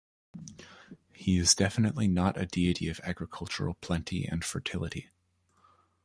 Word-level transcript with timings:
He 1.13 1.37
is 1.37 1.53
definitely 1.53 2.07
not 2.07 2.35
a 2.35 2.47
deity 2.47 2.89
of 2.89 2.99
agricultural 3.03 3.75
plenty 3.75 4.25
and 4.25 4.43
fertility. 4.43 5.11